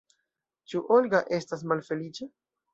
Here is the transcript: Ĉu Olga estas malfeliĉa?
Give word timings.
Ĉu 0.73 0.81
Olga 0.97 1.23
estas 1.39 1.63
malfeliĉa? 1.75 2.31